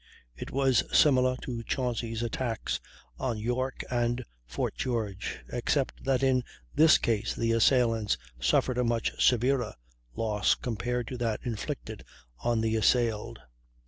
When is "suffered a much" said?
8.39-9.11